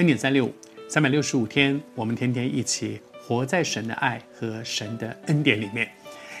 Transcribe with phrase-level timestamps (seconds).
[0.00, 0.54] 恩典三六五，
[0.88, 5.86] 三百六十五天，我们天天一起活在神的爱和神的恩典里面。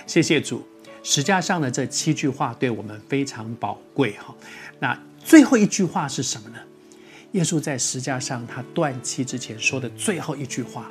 [0.06, 0.66] 谢谢主，
[1.02, 4.34] 十架上的这七句话对我们非常宝贵哈。
[4.78, 6.56] 那最后一句话是什么呢？
[7.32, 10.90] 耶稣在十架上他断气之前说的最后一句话。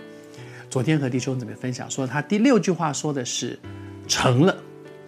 [0.70, 3.58] 昨天和弟兄姊妹分享说，他第六句话说的是
[4.08, 4.56] “成了”，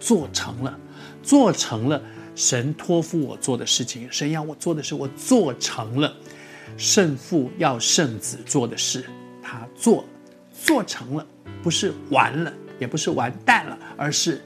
[0.00, 0.76] 做成了，
[1.22, 2.02] 做成了。
[2.34, 6.12] 神托付我做的事情，神要我做的事，我做成了。
[6.76, 9.04] 圣父要圣子做的事，
[9.42, 10.04] 他做，
[10.52, 11.26] 做成了，
[11.62, 14.40] 不是完了，也不是完蛋了，而是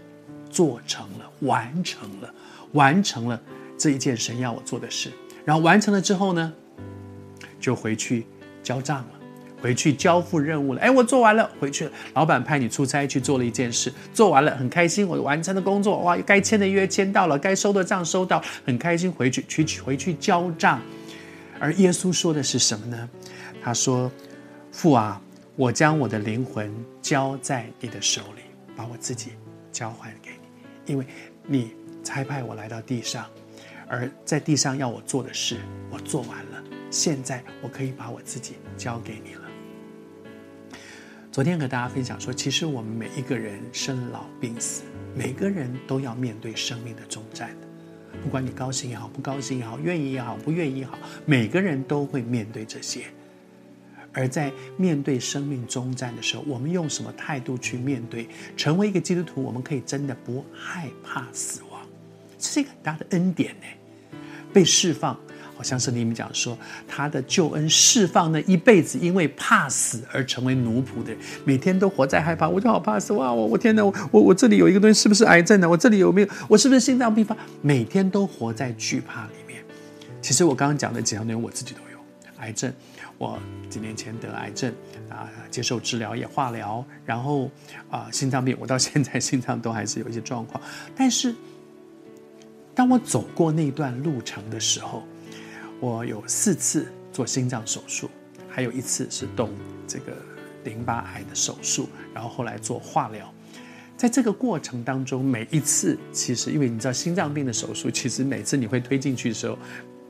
[0.50, 2.34] 做成了，完成了，
[2.72, 3.40] 完成了
[3.78, 5.10] 这一件神要我做的事。
[5.44, 6.52] 然后完成了之后呢，
[7.60, 8.26] 就回去
[8.62, 9.08] 交账了。
[9.58, 11.90] 回去交付任务了，哎，我做完了，回去了。
[12.12, 20.80] 老板派你出差去做了一件事，做完了，很开心，我完成了工作，哇，该签的约签到了，该收的账收到，很开心，回去去回去交账。
[21.58, 23.08] 而耶稣说的是什么呢？
[23.62, 24.10] 他说
[24.70, 25.20] ：“父啊，
[25.56, 28.42] 我将我的灵魂交在你的手里，
[28.76, 29.32] 把我自己
[29.72, 30.30] 交还给
[30.84, 31.06] 你，因为
[31.44, 31.72] 你
[32.04, 33.26] 差派我来到地上，
[33.88, 35.58] 而在地上要我做的事，
[35.90, 39.42] 我做完了，现在我可以把我自己交给你了。”
[41.32, 44.84] 昨天和大家分享说，其实我们每一个人生老病死，
[45.14, 47.66] 每个人都要面对生命的终战的。
[48.22, 53.04] 不管你高兴也好，不高兴也好，愿意也好，不愿意也好，每个人都会面对这些。
[54.12, 58.26] 而在面对生命终站的时候，我们用什么态度去面对？
[58.56, 61.86] 成为一个基督徒，我们可以真的不害怕死亡，
[62.38, 64.18] 这是一个很大的恩典呢，
[64.52, 65.18] 被释放。
[65.56, 72.46] 好像是你们讲说，他的救恩释放了一辈子，因为怕死而成为奴仆的人，每天都活在害怕。
[72.46, 73.32] 我就好怕死哇！
[73.32, 73.82] 我我天哪！
[73.82, 75.68] 我我我这里有一个东西，是不是癌症呢？
[75.68, 76.28] 我这里有没有？
[76.46, 77.34] 我是不是心脏病发？
[77.62, 79.64] 每天都活在惧怕里面。
[80.20, 81.98] 其实我刚刚讲的几样内容，我自己都有
[82.40, 82.70] 癌症。
[83.18, 83.38] 我
[83.70, 84.70] 几年前得癌症
[85.08, 87.50] 啊，接受治疗也化疗，然后
[87.90, 90.62] 啊心脏病，我到现在心脏都还是有一些状况。
[90.94, 91.34] 但是
[92.74, 95.02] 当我走过那段路程的时候，
[95.80, 98.10] 我有四次做心脏手术，
[98.48, 99.50] 还有一次是动
[99.86, 100.16] 这个
[100.64, 103.32] 淋巴癌的手术，然后后来做化疗。
[103.96, 109.58] 在这个过程当中，每一次其实因为你知道心脏病的手术，其实每次你会推进去的时候，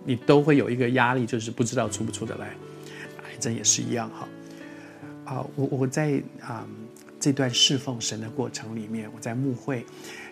[0.05, 2.49] 你都会有一个压力，就是不知道出不出得来。
[2.49, 4.29] 癌症也是一样哈。
[5.25, 6.67] 啊，我我在啊
[7.27, 9.85] 这段侍奉神的过程里面，我在牧会。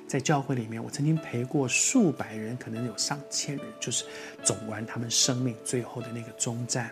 [0.06, 4.04] 在教会里面，我曾经陪过数百人，可能有上千人，就是
[4.44, 6.88] 走完他们生命最后的那个终站。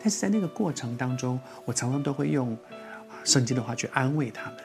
[0.00, 2.56] 但是在那个过程当中，我常常都会用
[3.24, 4.60] 圣经的话去安慰他们。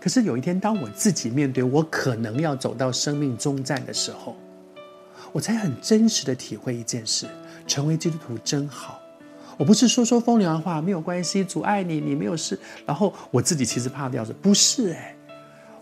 [0.00, 4.34] 可是有一天，当我自己面对我可能要走到生命终站的时候，
[5.30, 7.26] 我才很真实的体会一件事：
[7.66, 8.98] 成为基督徒真好。
[9.56, 12.58] 我不是说说风凉话，没有关系，阻碍你，你没有事。
[12.84, 15.12] 然后我自己其实怕掉的，不是哎。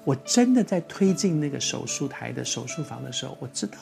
[0.05, 3.79] 我真的在推进那个手术台的手术房的时候，我知道，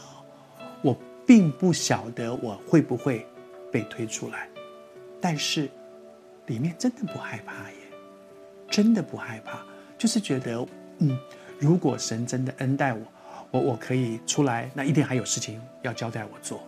[0.80, 3.26] 我并不晓得我会不会
[3.72, 4.48] 被推出来，
[5.20, 5.68] 但是
[6.46, 7.76] 里面真的不害怕耶，
[8.70, 9.58] 真的不害怕，
[9.98, 10.64] 就是觉得，
[10.98, 11.18] 嗯，
[11.58, 13.00] 如果神真的恩待我，
[13.50, 16.62] 我我可以出来，那一定还有事情要交代我做。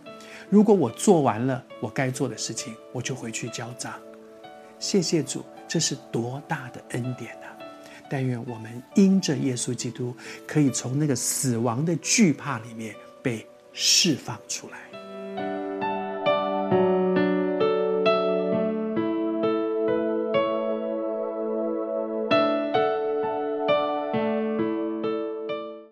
[0.55, 3.93] 如果我做完了我该做的事情，我就回去交账。
[4.79, 7.59] 谢谢主，这是多大的恩典啊！
[8.09, 10.15] 但愿我们因着耶稣基督，
[10.47, 14.94] 可以从那个死亡的惧怕里面被释放出来。